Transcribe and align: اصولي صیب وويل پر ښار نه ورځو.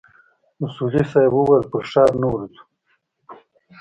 اصولي 0.65 1.03
صیب 1.11 1.33
وويل 1.35 1.63
پر 1.71 1.83
ښار 1.89 2.11
نه 2.21 2.27
ورځو. 2.33 2.63